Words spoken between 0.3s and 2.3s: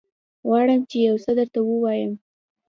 غواړم چې يوڅه درته ووايم.